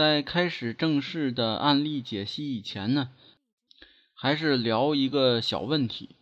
[0.00, 3.10] 在开始正式的案例解析以前呢，
[4.14, 6.16] 还是聊一个小问题，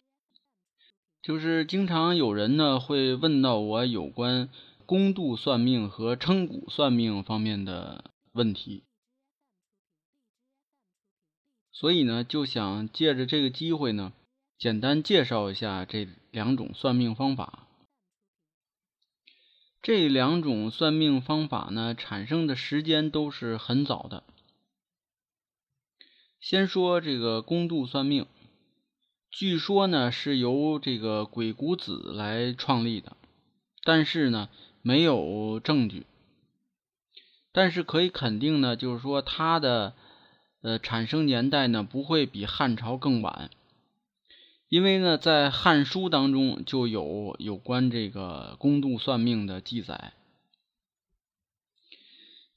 [1.22, 4.48] 就是经常有人呢会问到我有关
[4.84, 8.82] 公度算命和称骨算命方面的问题，
[11.70, 14.12] 所以呢就想借着这个机会呢，
[14.58, 17.67] 简单介绍一下这两种算命方法。
[19.80, 24.24] 这两种算命方法呢，产生的时间都是很早的。
[26.40, 28.26] 先说这个公度算命，
[29.30, 33.16] 据说呢是由这个鬼谷子来创立的，
[33.82, 34.48] 但是呢
[34.82, 36.06] 没有证据。
[37.52, 39.94] 但是可以肯定呢，就是说它的
[40.62, 43.50] 呃产生年代呢不会比汉朝更晚。
[44.68, 50.12] 因为呢，在《汉书》当中就有有关这个公度算命的记载。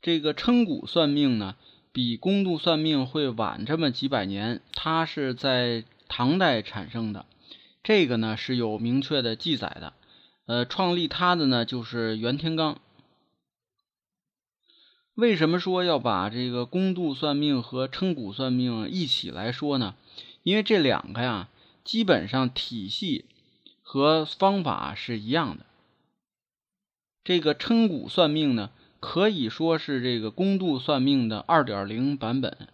[0.02, 1.56] 这个称骨算命呢，
[1.94, 7.26] 比公度算命会晚这么几百年，它是在唐代产生的，
[7.82, 9.94] 这个呢是有明确的记载的。
[10.48, 12.76] 呃，创立它的呢就是袁天罡。
[15.14, 19.96] 为什么说要把这个公度算命和称骨算命一起来说呢？
[20.44, 21.48] 因为这两个呀。
[21.84, 23.26] 基本上体系
[23.82, 25.66] 和方法是一样的。
[27.24, 32.68] 这个称骨算命呢，可以说是这个公度算命的二点零版本。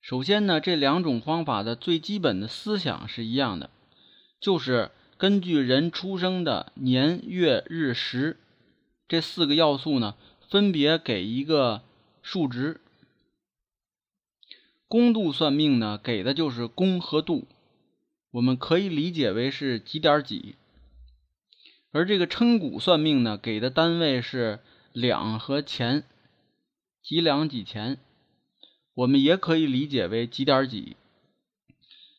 [0.00, 3.70] 首先呢，这两种方法的最基本的思想是一样的，
[4.40, 8.38] 就是根据人出生的年月日时
[9.06, 10.14] 这四个要素呢，
[10.48, 11.82] 分别给一个
[12.22, 12.80] 数值。
[14.88, 17.46] 公度算命呢，给的就是公和度，
[18.30, 20.54] 我们可以理解为是几点几；
[21.92, 24.60] 而这个称骨算命呢，给的单位是
[24.94, 26.04] 两和钱，
[27.02, 27.98] 几两几钱，
[28.94, 30.96] 我们也可以理解为几点几。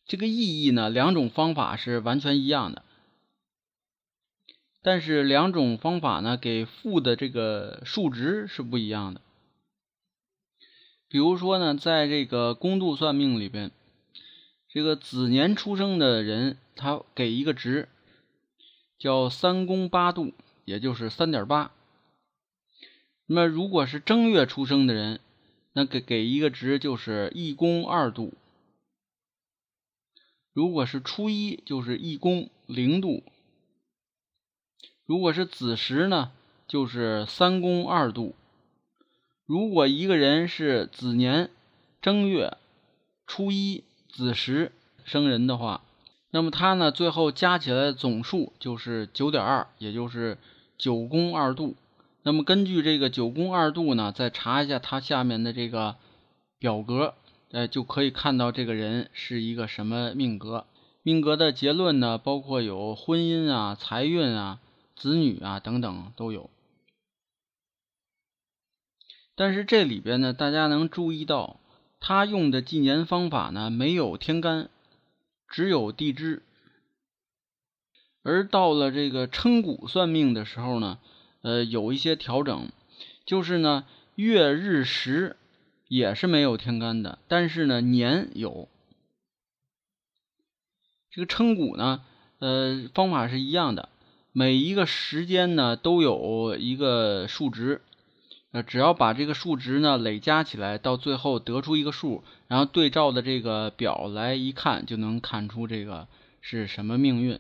[0.06, 2.84] 这个意义呢，两种方法是完全一样的，
[4.84, 9.22] 但是两种方法呢，给负的这个数值是不一样的。
[11.10, 13.72] 比如说呢，在这个公度算命里边，
[14.70, 17.90] 这个子年出生的人，他给一个值，
[19.00, 20.34] 叫三公八度，
[20.66, 21.72] 也就是三点八。
[23.26, 25.20] 那么如果是正月出生的人，
[25.74, 28.34] 那给给一个值就是一公二度。
[30.54, 33.24] 如果是初一，就是一公零度。
[35.06, 36.32] 如果是子时呢，
[36.68, 38.36] 就是三公二度。
[39.50, 41.50] 如果一个人是子年
[42.04, 42.56] 正月
[43.26, 44.72] 初一子时
[45.06, 45.82] 生人的话，
[46.30, 50.38] 那么他呢最后加起来总数就是九点二，也就是
[50.78, 51.76] 九宫二度。
[52.22, 55.96] 那么根据这个九宫二度呢，再查一下他下面的这个
[56.60, 57.16] 表格，
[57.50, 60.68] 呃，就可以看到这个人是一个什么命格。
[61.02, 64.60] 命格的结论呢，包括有婚姻啊、财运啊、
[64.96, 66.52] 子女啊等等都有。
[69.40, 71.62] 但是这里边呢，大家能注意到，
[72.02, 74.70] 他用的纪年方法呢，没有天干，
[75.48, 76.44] 只有地支。
[78.22, 81.00] 而到了这个称骨算命的时候呢，
[81.42, 82.68] 呃，有一些调整，
[83.26, 83.86] 就是呢，
[84.16, 85.38] 月日时
[85.88, 88.68] 也是没有天干的，但是呢，年有。
[91.12, 92.04] 这个称骨呢，
[92.40, 93.88] 呃，方法是一样的，
[94.34, 97.82] 每一个时间呢，都有一个数值。
[98.52, 106.08] 呃，只要把这个数值呢累加起来，到最后得出一个数，然后对照的这个表来一看，就能看出这个
[106.42, 107.40] 是什么命运。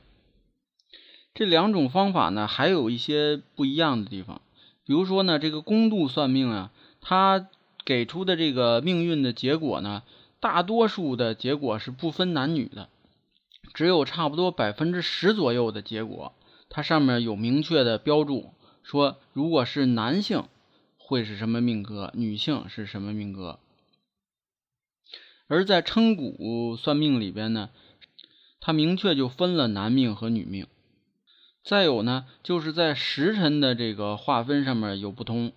[1.33, 4.41] 这两种方法呢，还有一些不一样的地方。
[4.85, 6.71] 比如说呢，这个公度算命啊，
[7.01, 7.47] 它
[7.83, 10.03] 给出的这个命运的结果呢，
[10.39, 12.87] 大多数的结果是不分男女的，
[13.73, 16.33] 只有差不多百分之十左右的结果，
[16.69, 18.53] 它上面有明确的标注，
[18.83, 20.43] 说如果是男性。
[21.09, 22.11] 会是什么命格？
[22.13, 23.57] 女性是什么命格？
[25.47, 27.71] 而在称骨算命里边呢，
[28.59, 30.67] 它明确就分了男命和女命。
[31.63, 35.51] 再有呢，就是在时辰的这个划分上面有不同。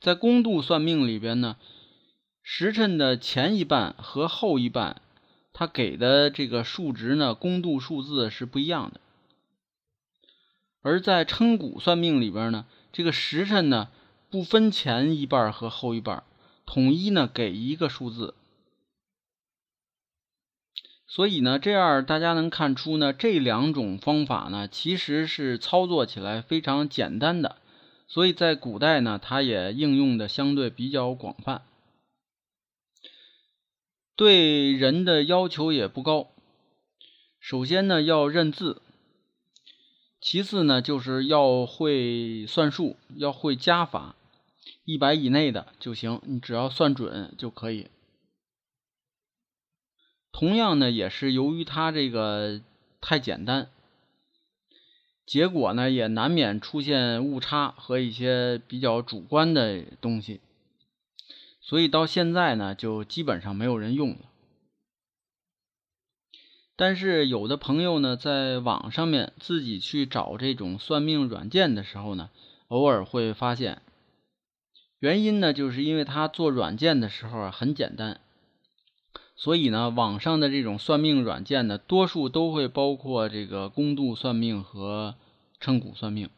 [0.00, 1.56] 在公度算命里边呢，
[2.42, 5.00] 时辰的前一半和后一半，
[5.52, 9.00] 它给的这个数值呢，公度数字是不一样的。
[10.82, 13.88] 而在称骨算命里边呢，这个时辰呢，
[14.34, 16.24] 不分前一半和后一半，
[16.66, 18.34] 统一呢给一个数字。
[21.06, 27.58] 所以呢，这样大家能看出呢，这两种方法呢，其实是操作起来非常简单的。
[28.08, 31.62] 所以在古代呢，它也应用的相对比较广泛，
[34.16, 36.32] 对人的要求也不高。
[37.38, 38.80] 首先呢，要认字；
[40.20, 44.16] 其次呢，就是要会算数，要会加法，
[44.84, 47.88] 一百以内的就行，你只要算准就可以。
[50.32, 52.60] 同样呢，也是由于它这个
[53.00, 53.70] 太简单，
[55.24, 60.40] 结果呢也难免出现误差和一些比较主观的东西，
[61.60, 64.18] 所以到现在呢就基本上没有人用了。
[66.76, 72.30] 但是有的朋友呢在网上面自己去找这种算命软件的时候呢，
[72.66, 73.80] 偶尔会发现，
[75.04, 78.22] 原因呢就是因为他做软件的时候啊很简单。
[79.36, 85.16] 所以呢，网上的这种算命软件呢，多数都会包括这个公度算命和
[85.60, 86.30] 称骨算命。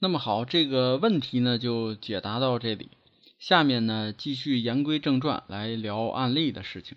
[0.00, 2.90] 那么好，这个问题呢就解答到这里。
[3.38, 6.96] 下面呢，继续言归正传，来聊案例的事情。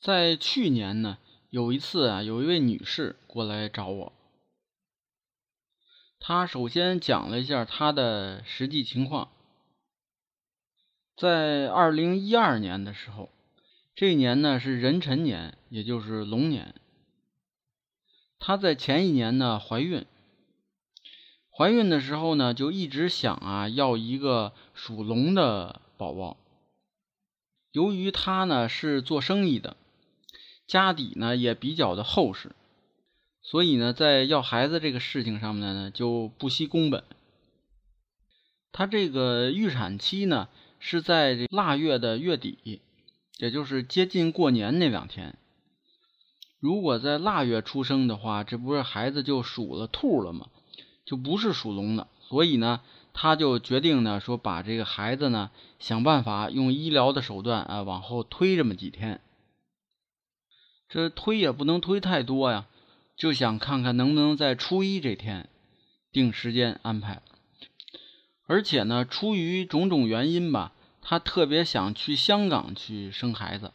[0.00, 1.18] 在去年呢，
[1.50, 4.12] 有一次啊，有一位女士过来找我，
[6.26, 9.28] 他首先讲了一下他的实际情况。
[11.14, 13.28] 在二零一二年的时候，
[13.94, 16.74] 这一年呢是壬辰年，也就是龙年。
[18.38, 20.06] 他在前一年呢怀孕，
[21.50, 26.38] 怀孕的时候呢就一直想啊要一个属龙的宝宝。
[27.72, 29.76] 由于他呢是做生意的，
[30.66, 32.52] 家底呢也比较的厚实，
[33.44, 37.04] 所以呢在要孩子这个事情上面呢就不惜工本。
[38.72, 40.48] 她这个预产期呢。
[40.86, 42.82] 是在腊月的月底，
[43.38, 45.38] 也就是接近过年那两天。
[46.60, 50.48] 如果在腊月出生的话，这不是孩子就属了兔了吗？
[51.06, 52.06] 就不是属龙的。
[52.20, 52.82] 所以呢，
[53.14, 59.22] 他就决定呢，说把这个孩子呢，想办法用医疗的手段啊，往后推这么几天。
[60.90, 62.66] 这推也不能推太多呀，
[63.16, 65.48] 就想看看能不能在初一这天
[66.12, 67.22] 定时间安排。
[68.46, 73.72] 而且呢，出于种种原因吧，他特别想去香港去生孩子，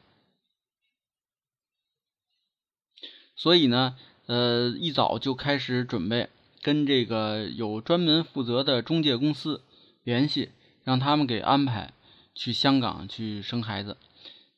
[3.35, 3.95] 所以呢，
[4.27, 6.29] 呃，一早就开始准备，
[6.61, 9.63] 跟这个有专门负责的中介公司
[10.03, 10.49] 联系，
[10.83, 11.93] 让他们给安排
[12.35, 13.97] 去香港去生孩子。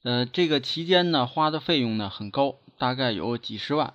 [0.04, 3.94] 呃，这个期间呢，花的费用呢很高，大概有几十万。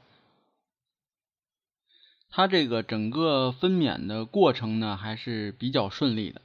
[2.37, 6.43] 他这个整个分娩的过程呢还是比较顺利的，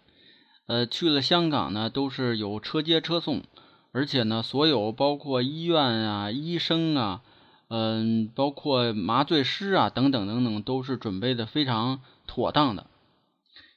[0.65, 3.43] 呃，去了香港呢都是有车接车送，
[3.91, 7.21] 而且呢所有包括医院啊、医生啊，
[7.67, 12.87] 嗯，包括麻醉师啊等等等等都是准备的非常妥当的，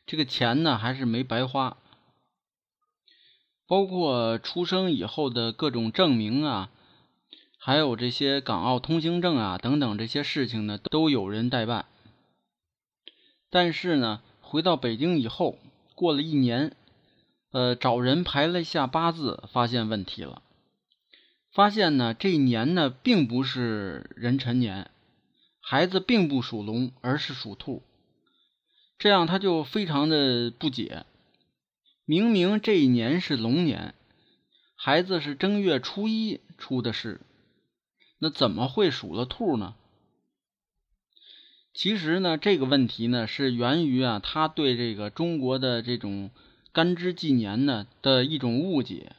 [0.06, 1.78] 这个钱呢还是没白花，
[3.66, 6.71] 包括出生以后的各种证明啊，
[7.59, 11.87] 还有这些港澳通行证啊等等这些事情呢都有人代办。
[13.54, 15.61] 但是呢，回到北京以后，
[15.94, 16.75] 过了一年，
[17.52, 20.42] 呃，找人排了一下八字，发现问题了。
[21.52, 24.90] 发现呢，这一年呢，并不是壬辰年，
[25.61, 27.84] 孩子并不属龙，而是属兔。
[28.99, 31.06] 这样他就非常的不解，
[32.04, 33.94] 明明这一年是龙年，
[34.75, 37.20] 孩子是正月初一出的事，
[38.18, 39.76] 那怎么会属了兔呢？
[41.75, 46.31] 其实呢，这个问题呢是源于啊，他对这个中国的这种
[46.73, 49.11] 干支纪年呢的一种误解，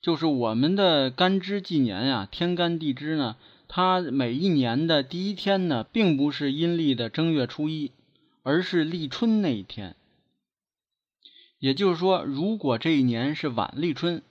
[0.00, 3.36] 就是我们的干支纪年呀，天干地支呢，
[3.68, 7.92] 它每一年的第一天呢，并不是阴历的正月初一，
[8.42, 9.96] 而是立春那一天。
[11.58, 14.22] 也就是说，如果这一年是晚立春，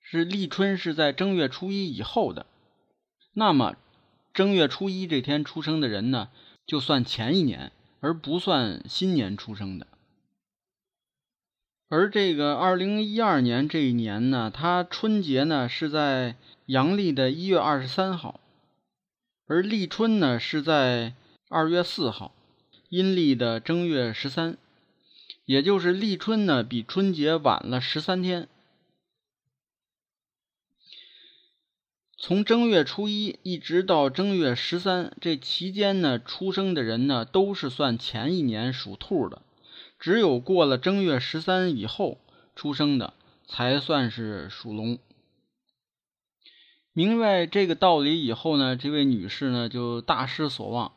[0.00, 2.46] 是立春是在正月初一以后的，
[3.34, 3.74] 那么。
[4.40, 6.30] 正月初一这天出生的人呢，
[6.66, 9.86] 就算前一年，而不算新年出生的。
[11.90, 18.40] 而这个二零一二年这一年呢，它春节呢是在阳历的一月二十三号，
[19.46, 21.12] 而立春呢是在
[21.50, 22.32] 二月四号，
[22.88, 24.56] 阴历的正月十三，
[25.44, 28.48] 也就是立春呢比春节晚了十三天。
[32.22, 39.40] 从正月初一一直到正月十三，这期间呢，出生的人呢都是算前一年属兔的，
[39.98, 42.18] 只有过了正月十三以后
[42.54, 43.14] 出生的
[43.46, 44.98] 才算是属龙。
[46.92, 50.92] 明白这个道理以后呢，这位女士呢就大失所望，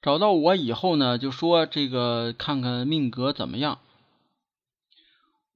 [0.00, 3.80] 找到我以后呢就说这个看看命格怎么样。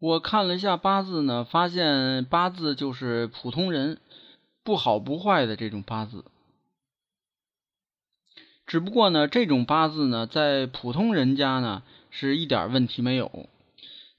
[0.00, 3.98] 我看了一下八字呢，发现八字就是普通人，
[4.62, 6.24] 不好不坏的这种八字。
[8.64, 13.48] 只不过呢，这种八字呢，在普通人家呢是一点问题没有。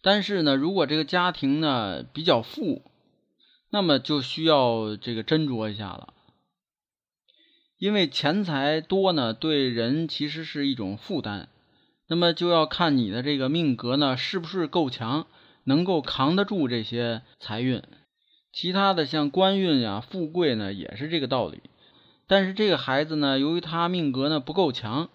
[0.01, 2.81] 但是呢，如果这个家庭呢比较富，
[3.69, 6.13] 那么就需要这个斟酌一下了。
[7.77, 11.47] 因为钱财多呢，对人其实是一种负担。
[12.07, 15.25] 那么就要看你的这个命格呢，是不是够强。
[15.69, 17.83] 能够扛得住这些财运，
[18.51, 21.61] 其他的像官运呀、富贵呢，也是这个道理。
[22.25, 25.09] 但是这个孩子呢，由于他命格呢不够强，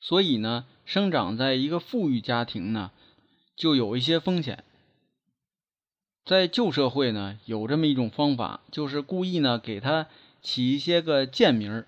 [0.00, 2.92] 所以呢，生长在一个富裕家庭呢，
[3.56, 4.62] 就有一些风险。
[6.24, 10.06] 在旧社会呢，有这么一种方法，就是故意呢给他
[10.40, 11.84] 起一些个贱名，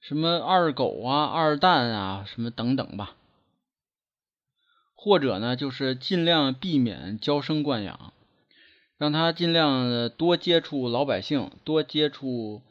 [0.00, 3.16] 什么二狗啊、二蛋啊，什么等等吧。
[5.04, 8.12] 或者呢，就是尽量避免娇生惯养，
[8.96, 12.62] 让他尽量多接触老百姓，多接触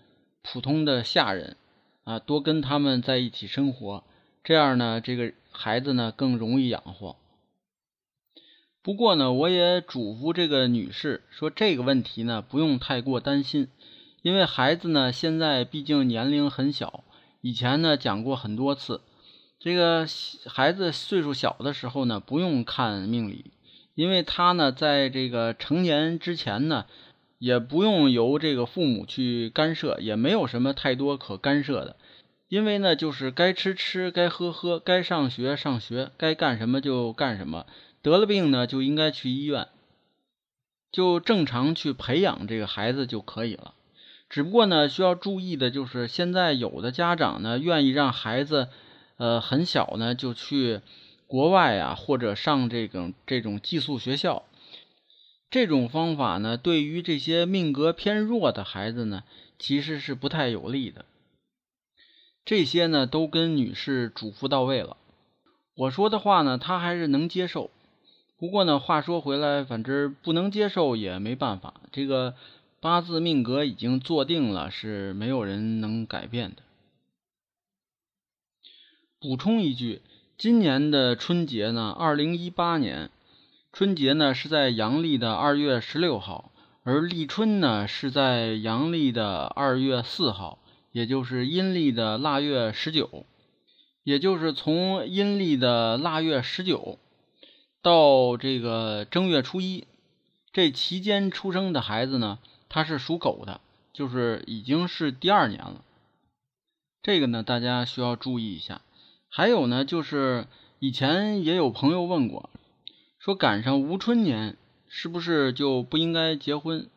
[0.41, 1.57] 普通的下人，
[2.05, 4.05] 啊，多跟他们在一起生活，
[4.45, 7.17] 这样呢，这个孩子呢更容易养活。
[8.81, 13.67] 不过呢，我也嘱咐这个女士说，这个问题呢不用太过担心，
[14.21, 17.03] 因为孩子呢现在毕竟年龄很小，
[17.41, 19.01] 以前呢讲过很多次。
[19.63, 20.07] 这个
[20.47, 23.51] 孩子岁数小的时候呢，不用看命理，
[23.93, 26.87] 因为他呢，在这个成年之前呢，
[27.37, 31.95] 也不用由这个父母去干涉，也没有什么太多可干涉的，
[32.47, 37.67] 因为呢，就是该吃吃，该喝喝，该上学上学，该干什么就干什么，
[38.01, 39.67] 得了病呢，就应该去医院，
[40.91, 43.75] 就正常去培养这个孩子就可以了。
[44.27, 48.69] 只不过呢，需要注意的就是，现在有的家长呢，愿意让孩子。
[49.21, 50.81] 呃，很小呢，就去
[51.27, 54.45] 国外啊，或者上这种这种寄宿学校。
[55.51, 59.21] 这种方法呢，对于这些命格偏弱的孩子呢，
[59.59, 61.05] 其实是不太有利的。
[62.43, 64.97] 这些呢，都跟女士嘱咐到位了。
[65.75, 67.69] 我说的话呢，她还是能接受。
[68.39, 71.75] 不过呢，话说回来，反正不能接受也没办法。
[71.91, 72.33] 这个
[72.79, 76.63] 八字命格已经做定了，是没有人能改变的。
[79.21, 80.01] 补充一句，
[80.35, 83.11] 今年的春节呢，二零一八年
[83.71, 86.51] 春节呢是在阳历的二月十六号，
[86.81, 90.57] 而立春呢是在阳历的二月四号，
[90.91, 93.27] 也就是阴历的腊月十九，
[94.03, 96.97] 也就是从阴历的腊月十九
[97.83, 99.85] 到这个正月初一
[100.51, 103.61] 这期间出生的孩子呢，他是属狗的，
[103.93, 105.83] 就是已经是第二年了。
[107.03, 108.81] 这个呢，大家需要注意一下。
[109.33, 110.45] 还有呢，就是
[110.79, 112.49] 以前也有朋友问过，
[113.17, 114.57] 说赶上无春年
[114.89, 116.89] 是不是就不应该结婚？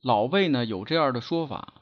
[0.00, 1.74] 老辈呢有这样的说法。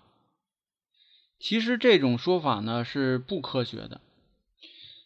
[1.38, 4.00] 其实这种说法呢是不科学的。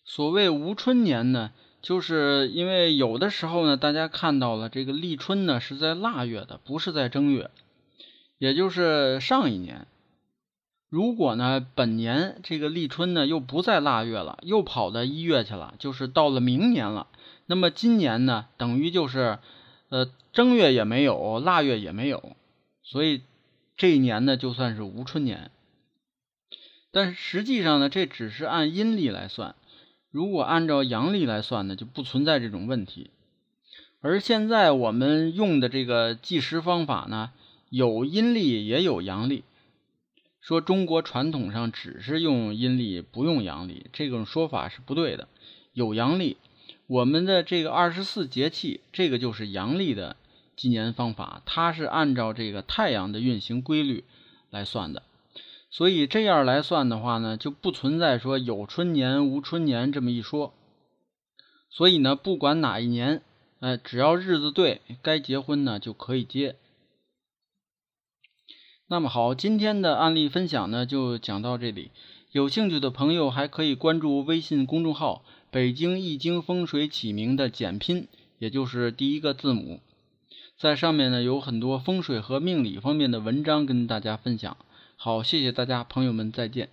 [0.07, 7.51] 所谓无春年呢，就是因为有的时候呢，大家看到了这个立春呢是在腊月的，不是在正月，
[8.39, 9.87] 也就是上一年。
[10.95, 17.09] 如果呢，本年这个立春呢又不在腊月了，又跑到一月去了，就是到了明年了。
[17.47, 19.41] 那么今年呢，等于就是，
[19.89, 22.37] 呃，正月也没有，腊月也没有，
[22.85, 23.23] 所以
[23.77, 25.51] 这一年呢就算是无春年。
[26.93, 29.57] 但是实际上呢，这只是按阴历来算，
[30.13, 33.11] 如果按照阳历来算呢，就不存在这种问题。
[34.01, 37.33] 而现在我们用的这个计时方法呢，
[37.69, 39.43] 有阴历也有阳历。
[40.45, 45.27] 说中国传统上只是用阴历不用阳历，这种说法是不对的。
[45.73, 46.37] 有阳历，
[46.87, 50.17] 我们的这个二十四节气，这个就是阳历的
[50.55, 54.05] 纪年方法，它是按照这个太阳的运行规律
[54.51, 55.03] 来算的。
[55.71, 60.53] 所以这样来算的话呢，就不存在说有春年无春年这么一说。
[61.71, 63.23] 所以呢，不管哪一年，
[63.61, 66.57] 哎，只要日子对，该结婚呢就可以结。
[68.95, 71.91] 那么好，今天的案例分享呢就讲到这里。
[72.31, 78.07] 有兴趣的朋友还可以关注微信公众号“北京易经风水起名”的简拼，
[78.39, 79.81] 也就是第一个字母。
[80.57, 84.57] 在上面呢有很多风水和命理方面的文章跟大家分享。
[84.95, 86.69] 好，谢谢大家，朋友们再见。